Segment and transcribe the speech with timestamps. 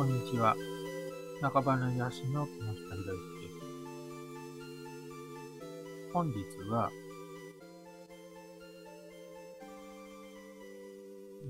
[0.00, 0.56] こんにちは。
[1.42, 3.60] 中花癒しの木下博之です。
[6.14, 6.38] 本日
[6.70, 6.90] は、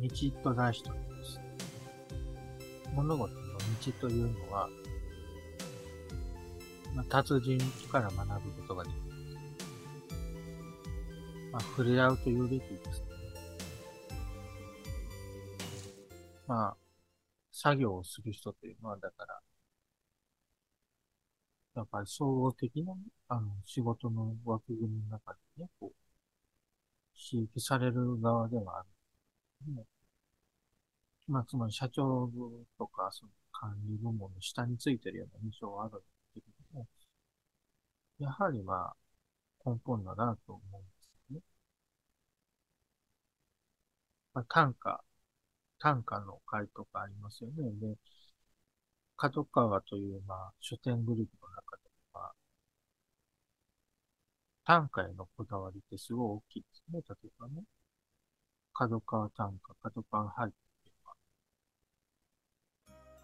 [0.02, 0.08] 道
[0.42, 1.40] と題しております。
[2.92, 4.68] 物事の道というのは、
[6.96, 7.56] まあ、達人
[7.88, 9.20] から学ぶことができます。
[11.52, 13.06] まあ、触れ合うというべきですね。
[16.48, 16.79] まあ、
[17.60, 19.40] 作業をする人というのは、だから、
[21.74, 22.94] やっぱり総合的な、
[23.28, 25.94] あの、仕事の枠組みの中でね、こう、
[27.14, 28.88] 刺激される側ではある。
[29.74, 29.84] ね、
[31.28, 32.30] まあ、つまり社長
[32.78, 36.04] とか、その管理部門の下についてるような印象はあるんで
[36.34, 36.40] すけ
[36.74, 36.86] ども、
[38.20, 38.94] やはりま
[39.64, 41.42] あ、根本だなと思うんですよね。
[44.34, 45.04] まあ、単価
[45.80, 47.72] 短歌の会とかありますよね。
[47.80, 47.96] で、
[49.16, 52.32] 角川という、まあ、書店グループの中では、
[54.64, 57.00] 短歌へのこだわりってすごい大きいですね。
[57.08, 57.64] 例えばね。
[58.72, 60.50] 角川短歌、角川俳句っ
[60.84, 61.16] ていうのは。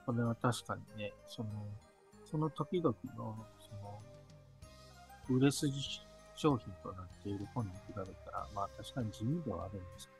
[0.06, 1.50] これは確かにね、その、
[2.24, 5.72] その時々の、その、売れ筋
[6.34, 10.15] 商品となっている本に比べたら、まあ確かに地味ではあるんですけど、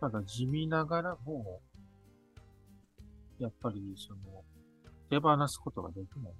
[0.00, 1.60] ただ地味ながらも、
[3.38, 4.44] やっぱりその、
[5.10, 6.32] 手放すことができない。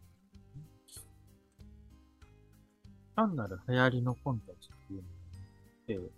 [3.16, 5.08] 単なる流行りのコンテンツっていうの
[6.08, 6.12] って、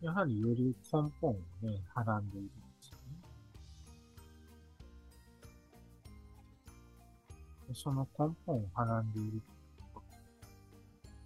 [0.00, 2.96] やはりより根本をね、はらんでいるんですよ
[7.68, 7.74] ね。
[7.74, 9.42] その根本をはらんでいる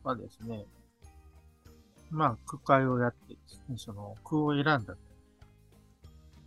[0.02, 0.64] はですね、
[2.11, 4.97] まあ、区会をやってですね、その区を選んだと。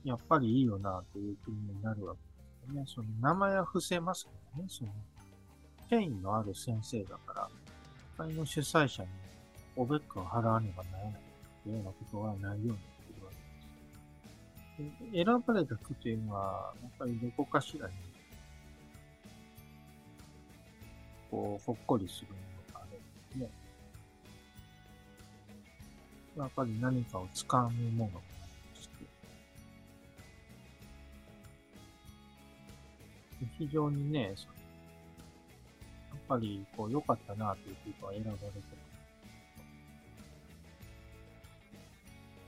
[0.04, 2.86] やっぱりいいよな、という国になるわけですよね。
[2.88, 4.92] その名前は伏せますけどね、その、
[5.90, 7.50] 権威のある先生だから、
[8.18, 9.10] 会の主催者に
[9.76, 11.14] おべっかを払わねばならない
[11.64, 13.32] というようなことはないようになっているわ
[14.78, 15.12] けです。
[15.12, 17.94] で選ばれた区というのは、やっぱりどこかしらに、
[21.30, 22.36] こう、ほっこりするも
[22.68, 23.61] のがあるんですね。
[26.42, 28.22] やっぱり何かを掴むもの、
[33.60, 34.34] 非常にね、やっ
[36.28, 38.42] ぱりこう良かったなということは選ばれて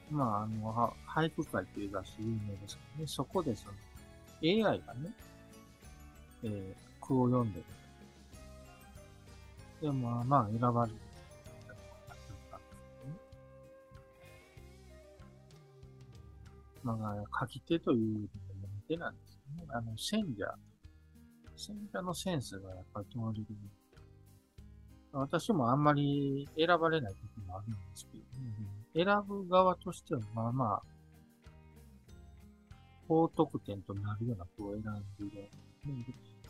[0.09, 3.73] まあ、あの、俳句会という雑誌有名ですけどね、そこでその
[4.41, 5.11] AI がね、
[6.43, 7.65] えー、句を読んでる。
[9.81, 10.97] で、まあまあ選ばれる。
[16.83, 18.29] まあ、書き手という
[18.87, 19.65] 手なんですね。
[19.69, 20.53] あの、選者。
[21.55, 23.45] 選者のセンスがやっぱり問われる。
[25.11, 30.81] 私もあんまり選ばれない時もあるんですけど、ね、選ぶ側としてはまあまあ、
[33.07, 35.41] 高得点となるような子を選んでい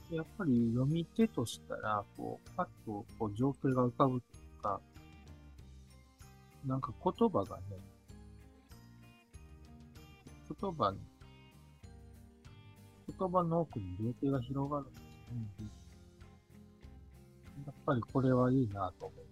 [0.10, 0.16] る。
[0.16, 4.28] やっぱり読み手としたら、こう、パッとこう情景が浮かぶと
[4.62, 4.80] か、
[6.66, 7.64] なんか言葉がね、
[10.62, 11.00] 言葉に、
[13.18, 15.00] 言葉の奥に情景が広がるんで
[15.58, 15.68] すね。
[17.66, 19.24] やっぱりこれはいいなと思いま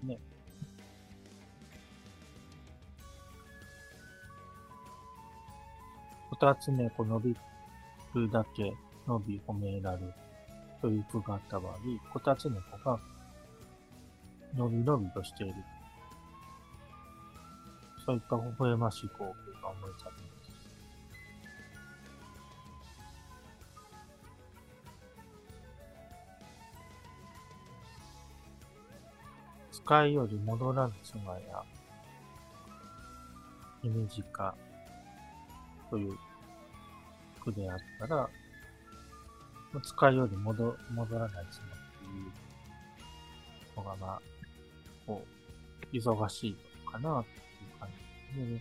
[0.00, 0.18] すね。
[6.30, 7.36] 二つ目、こう伸び
[8.14, 8.74] るだけ
[9.06, 10.12] 伸び褒められる
[10.80, 11.76] という句があった場合、
[12.12, 12.98] こたつ猫が
[14.54, 15.54] 伸び伸びとしている。
[18.04, 20.33] そういった微笑ましい光景が思い浮かびま
[29.84, 31.62] 使いより戻らぬ妻や、
[33.82, 34.54] 姫近
[35.90, 36.16] という
[37.44, 38.28] 句であったら、
[39.82, 44.22] 使いより戻戻らない妻っていうのが、まあ、
[45.06, 45.22] こ
[45.92, 46.56] う、忙しい
[46.90, 47.32] かなってい
[47.76, 47.88] う感
[48.32, 48.60] じですね。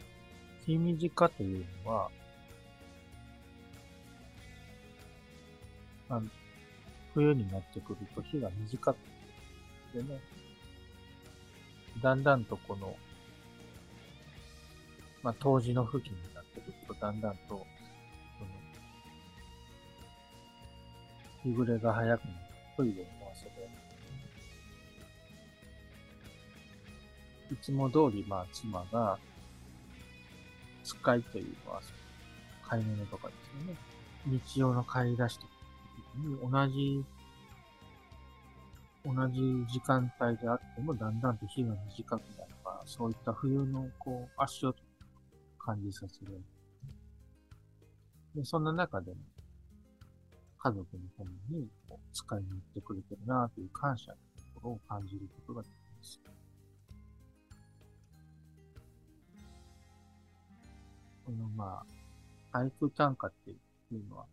[0.65, 2.09] 君近というのは、
[6.09, 6.21] あ
[7.13, 8.97] 冬になってくると日が短く
[9.93, 10.19] てね、
[12.01, 12.95] だんだんとこの、
[15.21, 17.65] まあ、冬至の付近になってくると、だんだんと、その、
[21.43, 22.35] 日暮れが早くなる
[22.77, 23.63] トイレにも遊べ
[27.53, 29.17] いつも通り、まあ、妻が、
[30.83, 31.81] 使いというのは、
[32.67, 33.77] 買い物とかですよね。
[34.25, 35.53] 日常の買い出しとか
[36.17, 37.03] に同じ、
[39.05, 44.75] 同じ時間帯であってもだんだんと日が短くなるから、そういった冬のこう足音
[45.59, 46.41] 感じさせる。
[48.35, 49.17] で、そんな中でも、
[50.57, 54.21] 家族のためにこう使いに行ってくれてるなという感謝のと
[54.55, 56.21] ころを感じることができます。
[61.25, 61.83] このま
[62.51, 63.55] あ、俳句短歌ってい
[63.91, 64.25] うのは、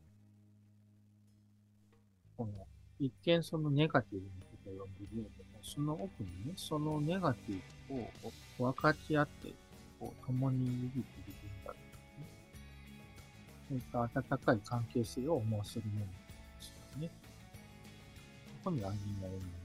[2.37, 2.67] この、
[2.99, 8.01] 一見そのネガティブなとを読んでるようでも、その奥にね、そのネガティブ
[8.63, 9.53] を分かち合って、
[9.99, 11.79] こう、共に生きているんだ、ね。
[13.69, 16.13] そういった温かい関係性を思わせるもので
[16.61, 17.11] すよね。
[18.65, 19.61] ここに安心な意味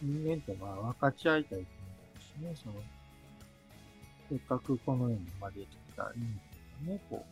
[0.00, 1.64] 人間ってまあ分かち合いたいと思
[2.16, 2.74] うしね、その、
[4.28, 6.24] せっかくこの世に生まれてきた人
[6.86, 7.26] 間がね、こ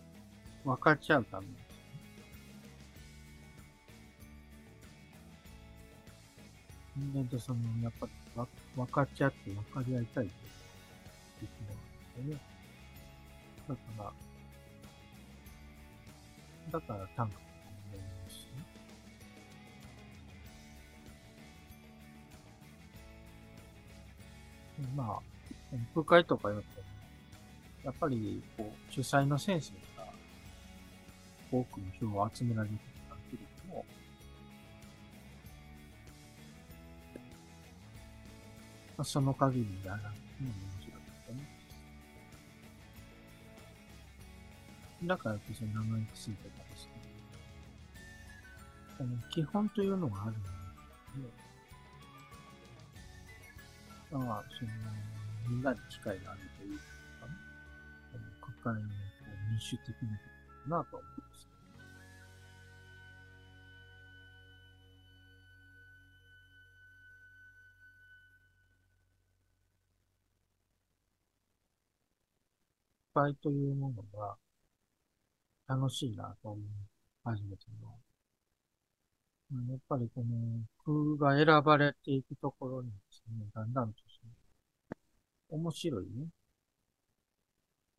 [0.64, 1.54] う、分かち合うために、
[6.96, 8.12] 人間とその、やっぱり
[8.74, 10.30] 分かち合って分かり合いたいという
[11.40, 12.40] ことなんですよね。
[13.68, 14.12] だから、
[16.72, 17.44] だから短歌も
[17.92, 18.46] 読みますし
[24.80, 24.88] ね。
[24.96, 25.20] まあ、
[25.94, 26.86] 部会とかやっても、
[27.86, 30.08] やっぱり、こう、主催の先生が、
[31.52, 33.84] 多くの票を集められることができるとも、
[38.96, 41.48] まあ、その限りやらなくても面白いですね。
[45.04, 46.88] だからこそ名前がついてたんです
[48.98, 50.32] けど、基本というのがある
[54.10, 54.70] ので、まあ、その、
[55.48, 56.80] みんなに機会があるという
[58.66, 60.24] かね、国会の民主的なこ
[60.64, 61.48] とだなと思います。
[73.14, 74.36] 国会というものが
[75.68, 76.64] 楽しいなと思い
[77.24, 77.98] 始めての
[79.70, 84.02] やっぱりこの空が選ばれていくところにですね、だんだんと、
[85.50, 86.26] 面白いね。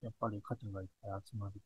[0.08, 1.60] やっぱり方がいっぱい集まる。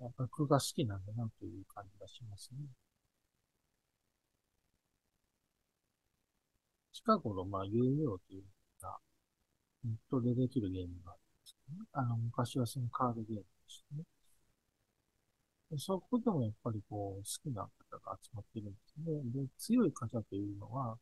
[0.00, 2.66] やっぱり空が好きなんだなという感じがしますね。
[6.92, 8.42] 近頃、まあ、遊戯王という
[8.82, 8.98] のが、
[9.84, 11.86] ネットでできるゲームがあるんですけどね。
[11.92, 14.04] あの、昔はそのカードゲームでしたね。
[15.70, 19.42] でそこでもやっぱりこう、好きな方が集まってるんですね。
[19.42, 20.98] で、強い方というのは、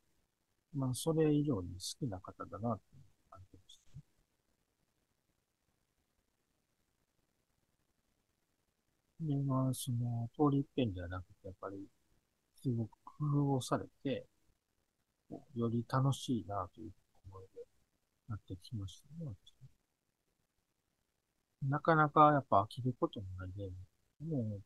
[0.75, 2.84] まあ、それ以上に好きな方だな、って
[3.31, 4.00] 感じました
[9.20, 9.37] ね。
[9.37, 11.87] で、まあ、その、通り一遍じゃなくて、やっぱり、
[12.62, 14.26] すごく工夫をされて、
[15.55, 16.93] より楽しいな、という
[17.32, 17.67] 思いで
[18.28, 19.32] なってきましたね、
[21.62, 23.70] なかなかやっぱ飽きることもないゲー
[24.26, 24.62] ムもう、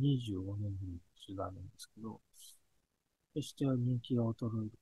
[0.00, 2.20] 25年ぶりの年があるんですけど、
[3.32, 4.72] 決して人気が衰える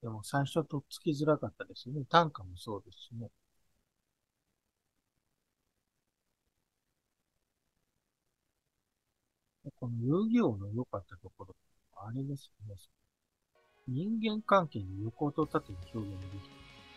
[0.00, 2.06] でも最初とっつきづらかったですよね。
[2.08, 3.28] 単価もそうですしね。
[9.86, 11.54] この遊戯王の良かったところ、
[11.94, 12.74] あれですね。
[13.86, 16.26] 人間関係に横と縦に表現で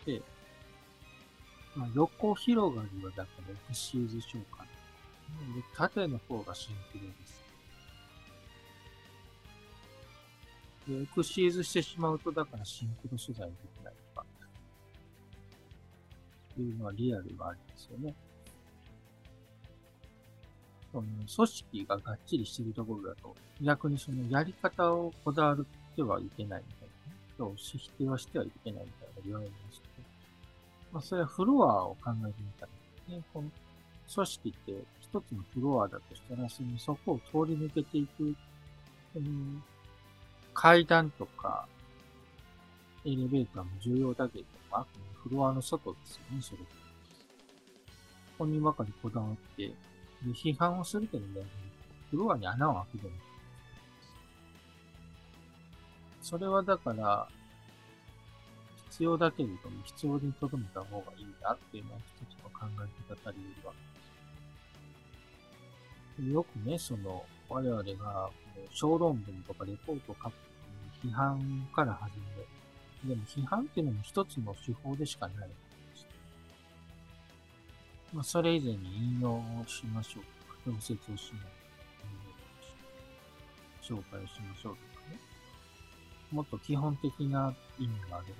[0.02, 0.24] きていて、
[1.76, 4.40] まあ、横広がりはだからエクシーズ召喚。
[5.54, 7.40] で、縦の方がシンプルです。
[10.88, 14.26] で、エクシーズしてしまうと、だからシンクロ取材できないとか、
[16.58, 18.16] いうのはリアルがありますよね。
[20.92, 26.88] その組織ががっちりしてるところだと、逆にそのやり方をこだわってはいけないみたい
[27.38, 27.52] な、ね。
[27.56, 29.80] 否定はしてはいけないみたいな言われます
[30.92, 33.48] まあ、それはフロアを考えてみたら、ね、この
[34.12, 38.34] 組織って一つのフロアだとしたら、そのそこを通り抜けていく、
[39.14, 39.62] うん、
[40.52, 41.66] 階段とか、
[43.04, 44.84] エレベーターも重要だけど、あ
[45.22, 46.58] フロアの外ですよね、それ。
[46.58, 46.64] こ
[48.38, 49.70] こにばかりこだわって、
[50.22, 51.46] で批判をするけどね、
[52.10, 53.12] フロアに穴を開けてる。
[56.20, 57.26] それはだから、
[58.90, 63.72] 必要だけれども、必要に留めた方がいいなっていうのは一つの考え方たり得るわ
[66.16, 66.32] けです。
[66.32, 68.30] よくね、その、我々が
[68.72, 70.32] 小論文とかレポートを書く
[71.02, 72.46] 批判から始める。
[73.08, 75.48] でも批判っていうのも一つの手法でしかない。
[78.12, 81.42] まあ、それ以前に引用をしましょうとか、調節をしない。
[83.82, 85.18] 紹介をしましょうとかね。
[86.30, 88.34] もっと基本的な意味があるんで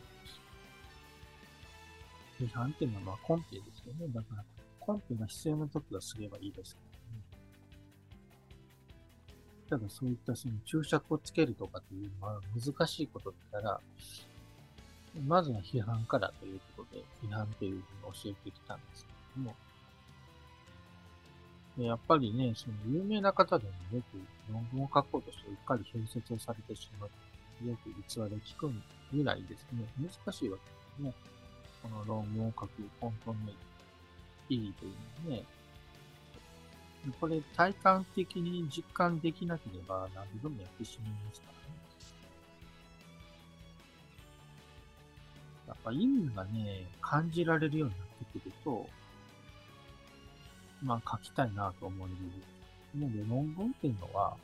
[2.38, 2.44] す。
[2.44, 4.06] 批判っていうのはまあコンペですよね。
[4.12, 4.44] だから、
[4.80, 7.22] コンペが必要な時はすればいいですけどね。
[9.68, 13.80] ただそういったその注釈をつけるとかっていうのは難しいことだったら、
[15.26, 19.54] まずは批判からということで、批判っていうふうに教えてきたんですけども、
[21.78, 27.10] やっぱりね、その有名な方でもよく論文を書こうとしてうっかり変説をされてしまう。
[27.66, 28.70] よく逸話で聞く
[29.12, 31.14] ぐらいですね、難しいわけですね。
[31.82, 32.70] この論文を書く
[33.00, 33.38] 本当の
[34.49, 34.92] 意義という
[35.25, 35.44] のはね。
[37.18, 41.58] これ体感的に実感できなければ何度でもやってしまいますからね。
[45.68, 48.87] やっぱ意味がね、感じられるようになってくると、
[50.82, 52.16] まあ書きたいなと思える。
[53.00, 54.37] なので論文っていうのは、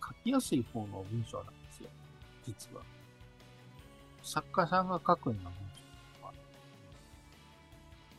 [0.00, 1.88] 書きやすい方の文章なんですよ。
[2.44, 2.82] 実は。
[4.22, 5.52] 作家さんが書くような文
[6.20, 6.32] 章は、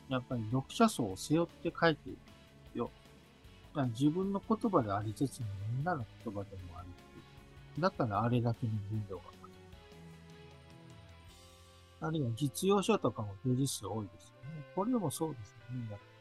[0.09, 2.21] やっぱり読者層を背負って書いているんで
[2.73, 2.91] すよ。
[3.97, 6.87] 自分の言葉でありつつもみんなの言葉でもある
[7.79, 9.51] だからあれだけの分量が書ける。
[12.01, 14.63] あるいは実用書とかもページ数多いですよね。
[14.75, 16.12] これもそうですよね。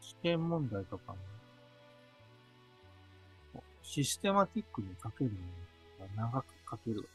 [0.00, 1.18] 試験問題とかも、
[3.82, 5.32] システマティックに書ける
[5.98, 7.08] のが長く書ける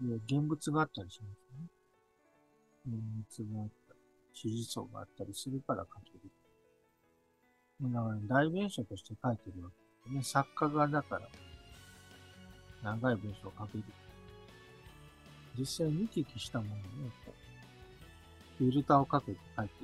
[0.00, 1.66] で現物があったりしますね。
[2.86, 2.94] 現
[3.40, 4.00] 物があったり、
[4.44, 6.20] 指示層があったりするから書ける。
[7.92, 9.76] だから、代弁書として書いてるわけ
[10.10, 10.44] ですね。
[10.44, 11.28] 作家がだから、
[12.82, 13.84] 長い文章を書ける。
[15.58, 16.82] 実際見聞きしたものをね、
[18.58, 19.74] フィルターをかけて書いて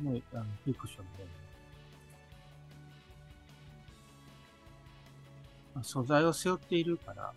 [0.00, 0.12] る。
[0.12, 1.26] ね、あの、フィクションで、
[5.82, 7.32] 素材を背負っているから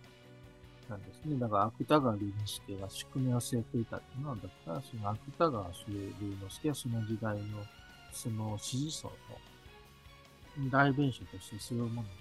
[0.89, 1.39] なんですね。
[1.39, 7.43] だから芥川龍之介が宿命を背負っていたっていうのは、だからその芥川龍之介はその時代の
[8.11, 9.07] その支持層
[10.57, 12.11] の代弁者としてそういうものを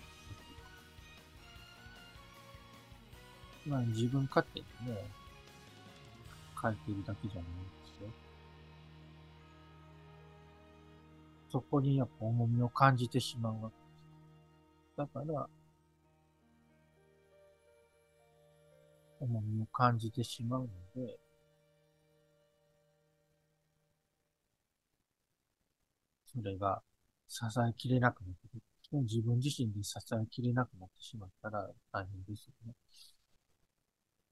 [3.67, 5.05] まあ自分勝手にね、
[6.61, 7.51] 書いているだけじゃないんで
[7.99, 8.09] すよ。
[11.53, 13.71] そこにやっぱ重みを感じてしまうわ
[14.97, 15.13] けです。
[15.15, 15.49] だから、
[19.21, 21.19] 重みを感じてしまうので、
[26.33, 26.83] それが
[27.29, 28.63] 支えきれなくなってくる。
[29.03, 32.75] 自分自身で支えきれなくなってしまったら大変ですよね。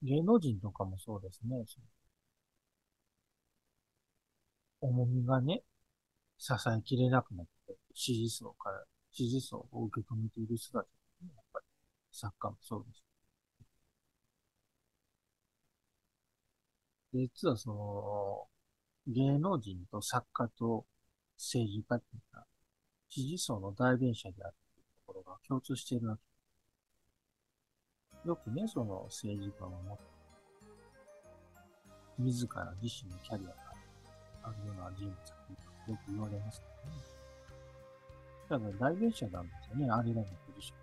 [0.03, 1.65] 芸能人とかもそうですね。
[4.81, 5.63] 重みがね、
[6.39, 10.89] 支えきれなくなって、支持層から、支持層を受け止めている人たち、
[11.25, 11.67] ね、やっぱり、
[12.13, 13.08] 作家もそうです。
[17.15, 18.47] 実はその、
[19.07, 20.85] 芸能人と作家と
[21.37, 22.47] 政治家っていうのは、
[23.09, 26.23] 支持層の代弁者であるというところが共通しているわけ。
[28.29, 30.03] よくね、その政治家を持って、
[32.19, 33.55] 自ら自身のキャリアが
[34.43, 35.23] あるような人物が
[35.89, 36.67] よく言われますけ
[38.59, 38.59] どね。
[38.59, 40.79] だから代弁者なんですよね、あれらのポジション。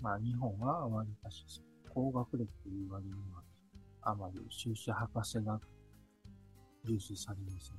[0.00, 1.64] まあ日本は割かしそう
[1.94, 3.42] 高学歴という割には、
[4.00, 5.60] あまり修士博士が
[6.86, 7.76] 重視されません、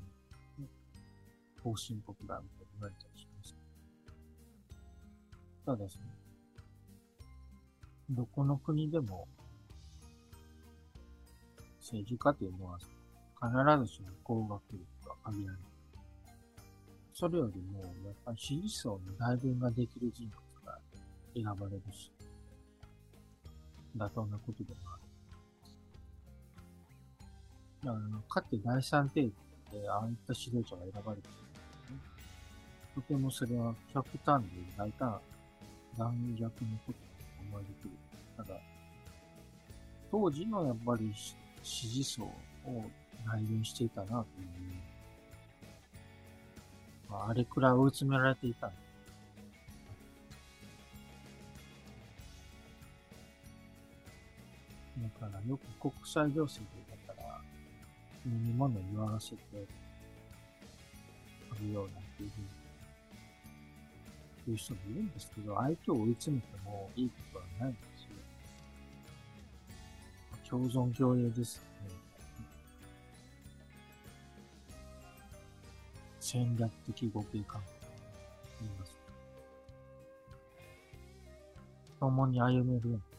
[1.64, 3.56] 方針国だみたいに言われたりします。
[5.66, 6.04] ただですね、
[8.12, 9.28] どこの国でも、
[11.80, 15.62] 政治家というのは必ずしも高学歴とは限らない。
[17.14, 20.80] それよりも、やっぱり支持層の代弁ができる人物が
[21.34, 22.12] 選ばれるし、
[23.98, 25.04] 妥当なことでもある。
[27.86, 29.34] だから、かって第三定義
[29.72, 32.00] で、ああいった指導者が選ばれてるんですね。
[32.96, 35.20] とてもそれは極端で大胆、
[35.98, 36.58] 残虐なこ
[36.88, 36.98] とと
[37.50, 37.90] 思えてる。
[38.38, 38.60] ただ、
[40.12, 41.12] 当時のやっぱり
[41.62, 42.34] 支持層を
[43.26, 44.26] 内弁していたなという、
[47.10, 48.72] まあ、あれくらい追い詰められていたん
[55.04, 56.62] だからよく国際情勢
[57.08, 57.42] だから、
[58.26, 59.38] 飲み物言わせて、
[61.50, 62.48] 取るようなっていうふうに
[64.48, 65.10] 言う人もいるん。
[65.12, 67.74] ですけど、相手を追い詰めてもいいことはないん。
[67.74, 68.10] ですよ。
[70.50, 71.96] 共存共栄ですよね。
[76.22, 77.88] 戦略的互恵関係と
[78.62, 78.96] 言います。
[82.00, 83.13] 共に歩めるような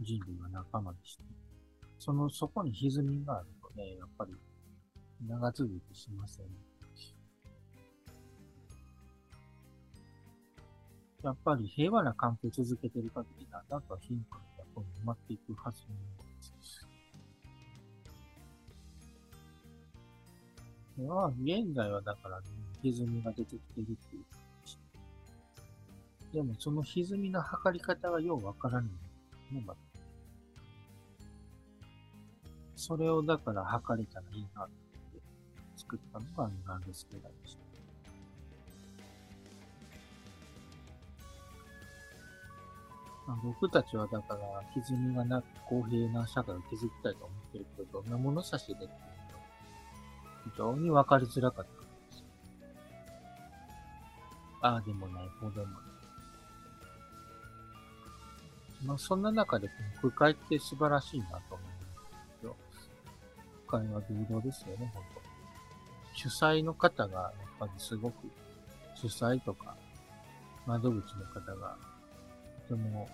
[0.00, 1.24] 人類は仲間でして、
[1.98, 4.34] その、そこに歪みがあるとね、やっぱり
[5.26, 6.46] 長続きしません。
[11.24, 14.64] やっぱり平和な関係を続けてる限りだんだんと貧困が
[15.02, 16.88] 埋まっていくはずなんです。
[21.06, 22.46] まあ、現在はだからね、
[22.82, 24.24] 歪みが出てきてるっていう
[26.32, 29.74] でもその歪みの測り方がようわからないね、ま
[32.78, 35.20] それをだから測れたらいいなって
[35.76, 37.68] 作ったのがなんですけどでした。
[43.26, 44.40] まあ、僕たちはだから、
[44.74, 48.96] 歪みがなく公平な社会を築きたいと思ってるけど、どんな物差しでっていうの
[50.44, 52.24] 非常に分かりづらかったんですよ。
[54.62, 55.74] ああでもない、こうでもない。
[58.86, 59.74] まあ、そんな中で、こ
[60.06, 61.77] の空海って素晴らしいなと思うんです、
[63.68, 65.18] 空海は平等ですよね、本当
[66.18, 68.26] 主催の方が、やっぱりすごく、
[68.96, 69.76] 主催とか、
[70.66, 71.76] 窓口の方が、
[72.68, 73.08] とても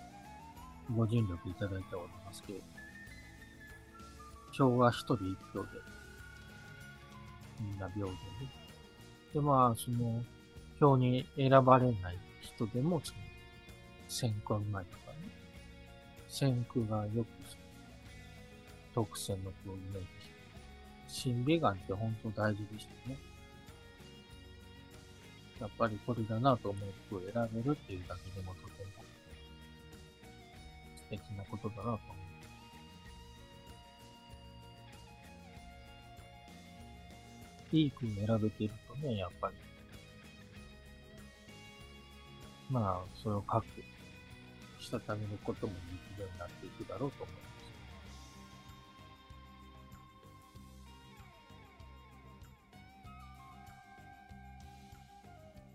[0.95, 2.71] ご尽力いただいておりますけれども、
[4.51, 5.69] 票は一人一票で、
[7.59, 8.15] みんな平等で。
[9.35, 10.23] で、まあ、その、
[10.79, 13.19] 票に選ばれない人でも、その、
[14.07, 15.17] 選挙前とかね、
[16.27, 17.27] 選挙がよく、
[18.95, 20.34] 特選の票になって
[21.15, 23.17] 審美眼って本当大事でしたね。
[25.61, 28.91] やっぱりこれだなと思う服を選べるっていうだけでもとても
[30.97, 31.97] 素敵なことだなと思
[37.71, 37.75] う。
[37.77, 39.55] いい服を選べているとね、やっぱり。
[42.69, 43.65] まあ、それを書く、
[44.81, 47.54] したためることもできるようになっていくだろうと思います。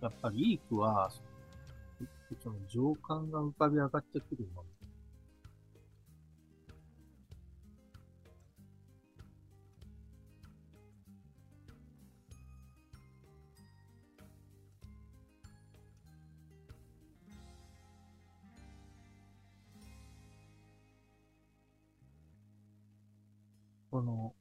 [0.01, 1.11] やっぱりいい句は、
[2.43, 4.69] その情感が浮かび上がってくるもの。
[23.91, 24.33] この、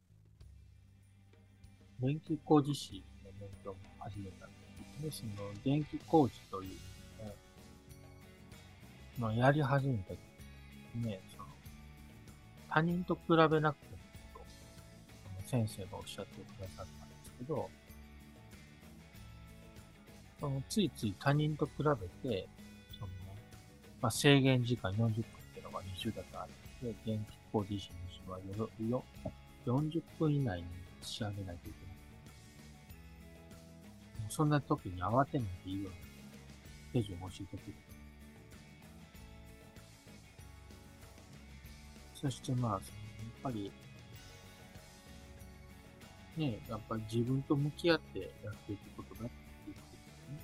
[1.99, 4.58] 電気工事士の勉強も始めたん
[5.01, 5.31] で、その
[5.63, 6.75] 電気工事とい
[9.17, 10.19] うのを、やり始めた時
[10.95, 11.45] ね、その、
[12.69, 13.73] 他人と比べなくても
[14.33, 14.41] と、
[15.45, 17.69] 先生がおっしゃってくださったんですけど、
[20.39, 21.83] そのついつい他人と比べ
[22.29, 22.47] て、
[22.97, 23.07] その、
[24.01, 25.13] まあ、制限時間40分っ
[25.53, 26.51] ていうのが20だとある
[26.87, 28.39] ので、電気工事士の人は、
[29.65, 30.67] 40分以内に
[31.01, 31.88] 仕上げないといけない。
[34.29, 37.73] そんな時に慌てないでいいように手順を教えてくれる。
[42.15, 42.81] そしてまあ、やっ
[43.41, 43.71] ぱり、
[46.35, 49.29] ね、やっぱり自分と向き合ってやっていくことだっ
[49.63, 50.39] ていうことですね。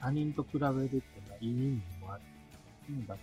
[0.00, 2.22] 他人と比べるっていうのはいい意味もある。
[2.90, 3.16] うんだ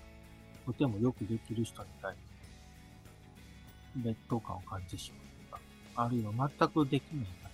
[0.66, 5.62] とてもよくできる人に対して、劣等感を感じてしまうとか、
[5.96, 7.47] あるいは全くできない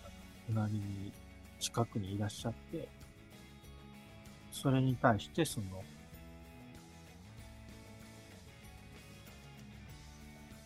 [0.47, 1.11] 隣に、
[1.59, 2.87] 近くにいらっしゃって、
[4.51, 5.83] それに対してその、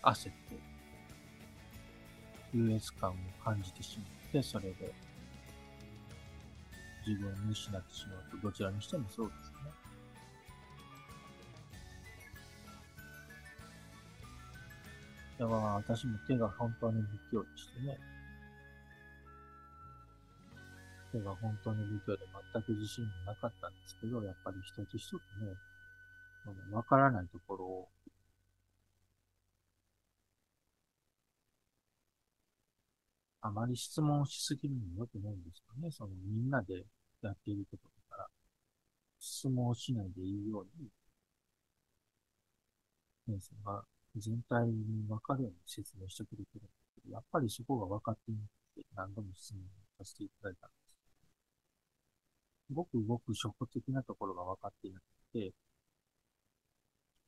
[0.01, 0.33] 焦って、
[2.53, 3.13] 優越感を
[3.43, 4.93] 感じてしまって、それで、
[7.05, 9.57] 自分を失ってしまうと、どちらにしてもそうですね。
[15.39, 18.16] だから私も手が本当に不器用でしてね。
[21.17, 25.19] 手が本当に不況で全く自信もなかったんですけど、やっぱり一つ一つね、
[26.71, 27.87] わからないところを、
[33.41, 35.91] あまり質問しすぎるのも良くないんですよね。
[35.91, 36.85] そのみんなで
[37.21, 38.27] やっていることだから、
[39.19, 40.89] 質問しないでいいように、
[43.25, 43.83] 先生が
[44.15, 48.41] 全体にわかるように説明してくれてるんですけどやっぱりそこが分かっていな
[48.73, 49.61] くて何度も質問
[49.97, 50.86] させていただいたんで。
[52.73, 55.03] ごくごく初歩的なところが分かっていなく
[55.33, 55.53] て、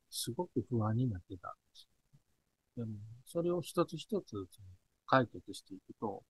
[0.09, 1.87] すごく不安になってたんです。
[2.77, 2.91] でも、
[3.25, 4.47] それを一つ一つ
[5.05, 6.23] 解決していくと、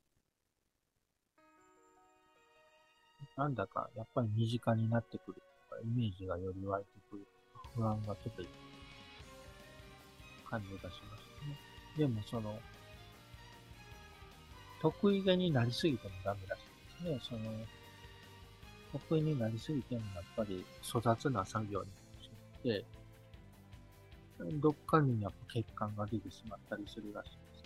[3.38, 8.43] なんだかやっぱり身近になってくるとか、イメージがより湧いてくるとか、不安がちょっと
[10.50, 11.00] 感じがしまし
[11.41, 11.58] たね。
[11.98, 12.60] でもその、
[14.82, 16.60] 得意げになりすぎてもダメらし
[17.04, 17.38] いですね。
[17.38, 17.52] その、
[18.91, 22.86] 得意になりすぎてもやっぱり粗雑な作業になってしまって、
[24.60, 27.63] どっかにやっぱ欠陥が出てしまったりするらしいです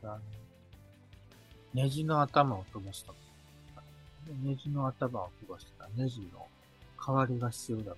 [0.00, 0.04] ね。
[0.04, 0.20] あの
[1.74, 3.12] ネジの頭を飛ばした
[4.42, 6.46] ネジの頭を飛ばしたらネジの
[7.04, 7.94] 代わりが必要だ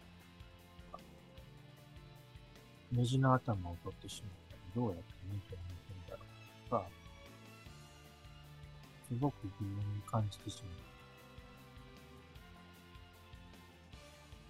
[2.92, 5.62] ネジの頭を取ってしまったらどうやってネジを抜く
[5.94, 6.22] んだろ
[6.66, 6.86] うとか、
[9.08, 10.72] すごく疑問に感じてしまう。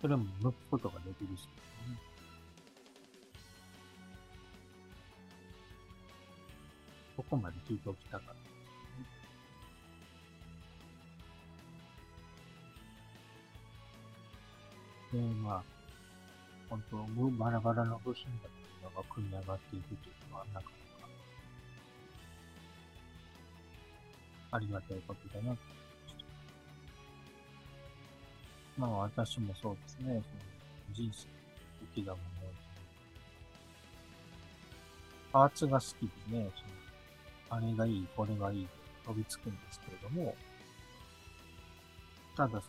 [0.01, 1.49] それも抜くことができるし、ね。
[7.17, 8.33] ここまで聞いておきたかった。
[15.17, 15.63] で、まあ、
[16.69, 16.97] 本当、
[17.39, 18.51] バラバラの部品だっ
[18.83, 20.71] たのが組み上がっていくというのは、なかなか、
[24.51, 25.59] ありがたいことだなと思い
[28.79, 28.87] ま。
[28.87, 30.23] あ、私もそうですね、その
[30.95, 31.27] 人生、
[31.95, 32.23] 生きたもの
[35.33, 38.69] パーツが好きでね、そのあれがいい、これがいい、
[39.05, 40.35] 飛びつくんですけれども、
[42.37, 42.63] ただその、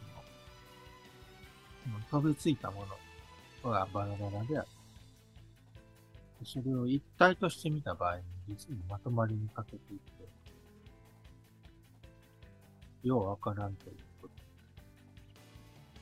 [2.09, 2.85] 飛びついたも
[3.63, 4.67] のがバラバラである。
[6.45, 10.27] それを一体として見た場合に、実にまとまりにかけていって、
[13.03, 14.33] ようわからんということ。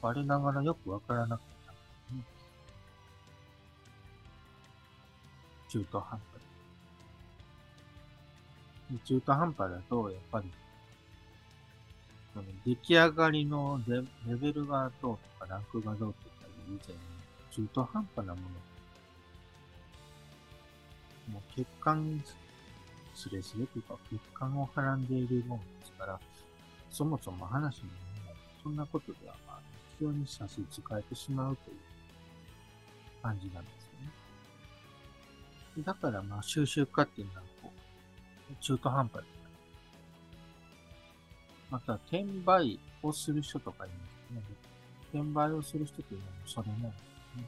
[0.02, 1.78] 我ながらよくわからなかったね。
[5.70, 6.20] 中途半端
[8.94, 9.00] で。
[9.06, 10.52] 中途半端だと、やっぱり
[12.34, 17.02] その出来上がりのレレベルがどうとかランクがどうとかいう以前に
[17.52, 18.48] 中途半端なもの。
[21.34, 22.24] もう欠陥
[23.14, 26.20] すれすれというか欠陥をはらんでいるものですから、
[26.98, 27.90] そもそも話に。
[28.64, 29.60] そんなことでは、まあ、
[30.00, 31.78] 非常に差し支えてしまうという
[33.22, 33.92] 感じなんですよ
[35.78, 35.84] ね。
[35.86, 37.72] だからまあ収集化っていうのはこ
[38.52, 39.28] う、中途半端で
[41.70, 43.96] また、転売をする人とかいま
[44.32, 44.42] すね。
[45.14, 47.44] 転売をする人というのもそれなんですね。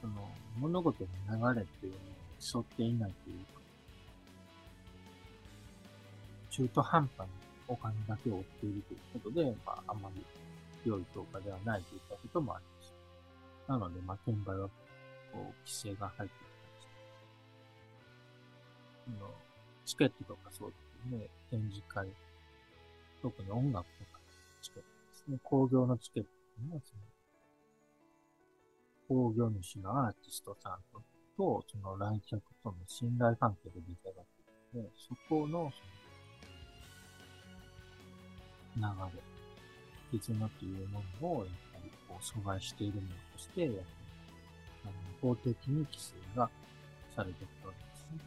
[0.00, 2.04] その、物事の流れっていうのに
[2.54, 3.60] 沿っていないというか、
[6.50, 10.24] 中途半端にお金だけを追っているということで、まあ、あまり
[10.84, 12.94] 良い評価ではないといったこともあります。
[13.68, 14.72] なので、まあ、転売は、こ
[15.34, 16.58] う、規制が入っています。
[19.88, 20.76] チケットとかそうで
[21.10, 22.06] すね、展示会
[23.22, 24.20] 特に音楽とか
[24.60, 25.38] チケットですね。
[25.42, 26.28] 工業のチケット
[26.62, 27.02] には、その、
[29.08, 31.02] 工業主のアーティストさんと、
[31.36, 35.70] とその来客との信頼関係で出来上がっているので、そこの、その、
[38.78, 38.84] 流
[40.12, 43.86] れ、絆というものを、やっぱりこう阻害しているものとして、やっぱり、
[44.84, 46.48] あの、法的に規制が
[47.14, 48.20] されているわけですね。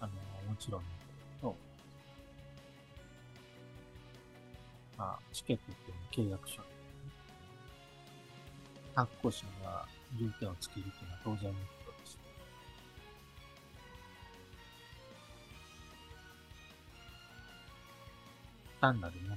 [0.00, 0.12] あの、
[0.48, 0.82] もちろん
[1.40, 1.56] と
[4.96, 5.74] まあ、チケットっ
[6.12, 6.68] ていうのは契約書、ね。
[8.94, 9.86] 発行者が
[10.18, 11.73] 条件をつけるというのは当然のこ
[18.84, 19.36] 単なるもの。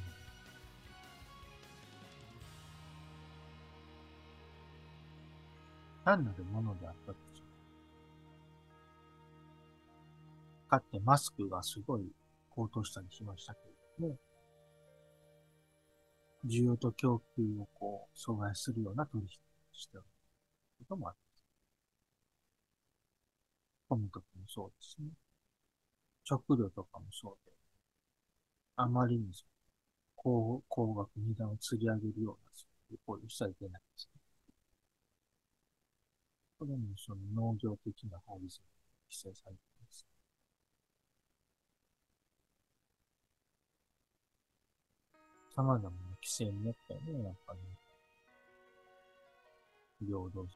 [6.04, 7.42] 単なるものであったとし
[10.70, 12.12] かってマスクがすごい
[12.50, 14.18] 高騰したりしましたけれども、
[16.46, 19.30] 需要と供給をこう、阻害するような取引を
[19.72, 20.08] しておる
[20.80, 21.44] こともあります。
[23.88, 25.08] コミとかもそうですね。
[26.26, 27.57] 食料とかもそうで、
[28.78, 29.26] あまりに
[30.16, 34.22] 高高額値段を釣り上げるような、そういう行為をしちゃいけないですね。
[36.60, 38.66] これもその農業的な法律に
[39.10, 40.06] 規制されています。
[45.56, 45.90] 様々な
[46.22, 47.60] 規制になったよね、やっぱり。
[50.06, 50.44] 平等。
[50.44, 50.48] ね、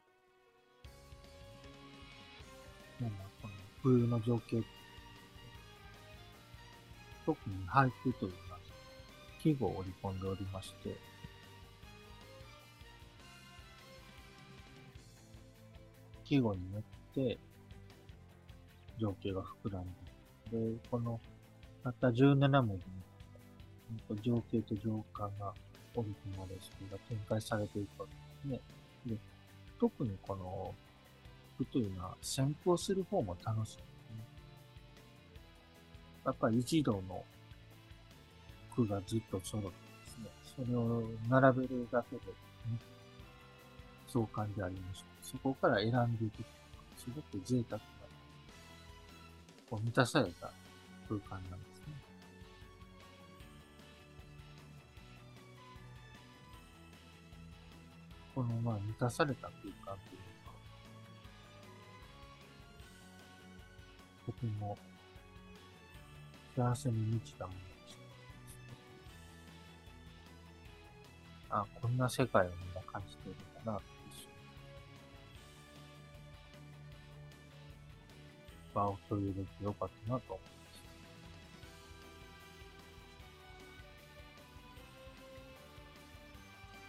[3.02, 4.64] まあ、この冬の情景、
[7.32, 8.60] 特に俳句というのは、
[9.41, 10.98] 季語を織り込んでおりまして、
[16.26, 17.38] 季語によって
[19.00, 19.86] 情景が膨らん
[20.52, 21.22] で、で、この、
[21.86, 25.54] たった17文字に、情景と情感が
[25.96, 28.08] 織り込まれ、それが展開されていくわ
[28.44, 28.62] けです
[29.06, 29.15] ね。
[29.15, 29.17] で、
[29.80, 30.76] 特にこの
[31.58, 33.91] 句というのは先行する方も楽しい。
[36.26, 37.24] やっぱり一度の
[38.76, 40.30] 句がずっと揃ってですね、
[40.66, 42.32] それを並べるだけで、ね、
[44.08, 45.06] 壮観でありました。
[45.24, 46.44] そこから選んでいく。
[46.98, 47.86] すごく贅沢な、
[49.70, 50.52] こう満たされた
[51.10, 51.94] 空間なんですね。
[58.36, 59.54] この、まあ、満たされた空
[59.84, 60.56] 間っていうのは、
[64.28, 64.78] とても
[66.56, 67.96] 幸せに満ちたものでし
[71.50, 71.58] た。
[71.58, 73.82] あ、こんな世界をみんな感じているんだな、
[78.74, 80.84] 場を共有できてよかったなと思います。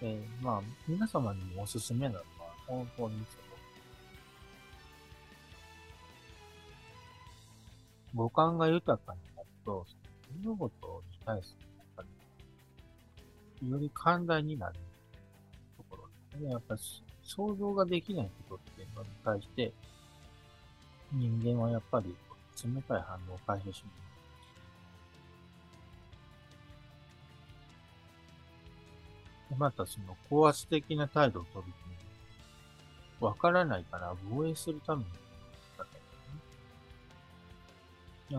[0.02, 2.24] えー、まあ、皆様にもおすすめなのは、
[2.66, 3.42] 本当にその、
[8.14, 9.20] 五感が豊かに
[9.64, 9.86] と、
[10.42, 12.04] 物事に対する、やっぱ
[13.60, 14.74] り、より寛大になる
[15.76, 16.50] ところですね。
[16.50, 16.80] やっぱり、
[17.22, 19.72] 想像ができないことっていうのに対して、
[21.12, 22.14] 人間はやっぱり
[22.64, 23.92] 冷たい反応を返してしまう。
[29.58, 31.72] またその高圧的な態度を取る
[33.20, 35.10] と、わからないから防衛するために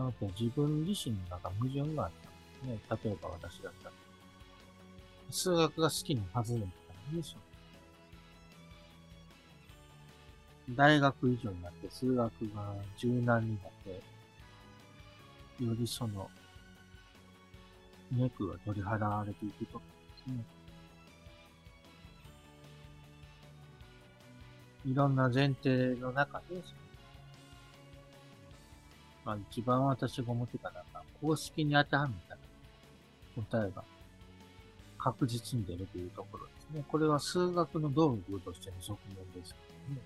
[0.00, 0.04] ね。
[0.04, 2.28] やっぱ自分自身の中矛盾があった
[2.66, 2.98] んですね。
[3.04, 3.94] 例えば私だったら。
[5.30, 6.68] 数学が好きなはずだっ
[7.06, 7.38] たんでしょ。
[10.70, 13.90] 大学以上になって数学が柔軟になって、
[15.62, 16.30] よりその、
[18.10, 19.84] 脈が取り払われていくとか
[20.16, 20.44] ですね。
[24.86, 26.62] いろんな前提の中で、
[29.24, 30.84] まあ一番私が思ってたのは、
[31.20, 32.36] 公式に当てはめた
[33.50, 33.82] 答えが
[34.98, 36.84] 確実に出るというところですね。
[36.88, 40.00] これは数学の道具としての側面ですけどね。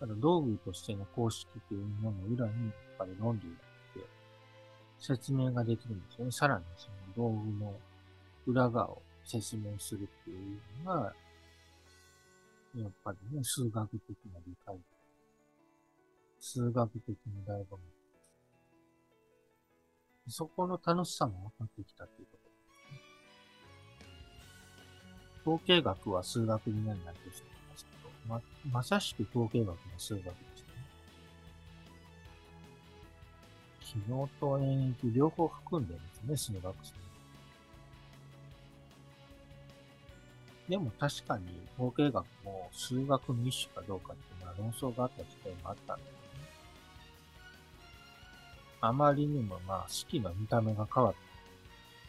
[0.00, 4.08] ただ道具としての公式というものの裏に、やっぱり論理があって、
[4.98, 6.32] 説明ができるんですよね。
[6.32, 6.88] さらにそ
[7.20, 7.74] の道具の
[8.46, 11.12] 裏側を説明するっていうのが、
[12.76, 14.76] やっぱりね、数学的な理解。
[16.40, 17.82] 数学的な醍醐味。
[20.30, 23.00] そこの楽しさも分かってきたっていうことね。
[25.40, 27.90] 統計学は数学になるなんてしてますけ
[28.28, 30.78] ど、まさしく統計学の数学でしたね。
[33.80, 36.92] 機能と演疫両方含んでるんですね、数学数。
[40.68, 41.46] でも確かに
[41.78, 46.27] 統計学も数学の一種かどうかっていうのは論争があった時代もあったんです。
[48.80, 51.18] あまりにもまあ式の見た目が変わった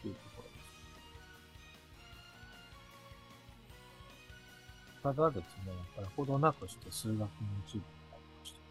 [0.02, 0.80] というところです
[5.02, 7.26] ただですね、やっぱりほどなくして数学の
[7.66, 8.62] 一部になりましたね。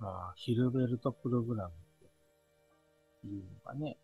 [0.00, 1.74] まあ、ヒルベルトプログラムっ
[3.20, 3.96] ていうのがね、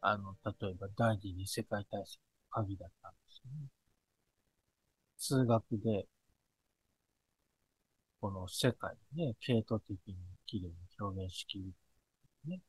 [0.00, 3.12] あの、例えば第二次世界大戦の鍵だった。
[5.18, 6.06] 数学で、
[8.20, 11.72] この世界をね、系統的に綺麗に表現しきる、
[12.46, 12.60] ね、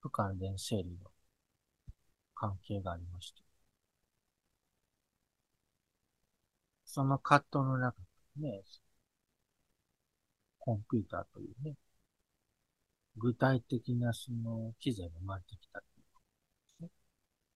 [0.00, 1.10] 不関連整理の
[2.34, 3.42] 関係がありまして。
[6.84, 7.96] その葛藤の中
[8.36, 8.62] でね、
[10.58, 11.76] コンピューターというね、
[13.16, 16.90] 具体的なその機材が生まれてきたっていうことですね。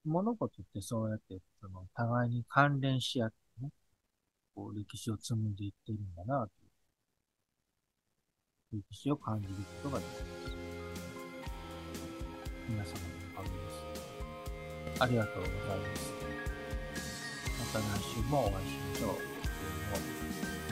[0.06, 3.70] 物事ってそうやって、その互いに関連し合ってね、
[4.54, 6.46] こう歴史を紡いでいってるんだな、
[8.70, 10.56] という歴史を感じることができます。
[12.68, 12.94] 皆様の
[13.34, 13.54] おかげで
[14.96, 15.02] す。
[15.02, 16.12] ありがとうございます。
[17.74, 20.65] また来週もお会いしましょう。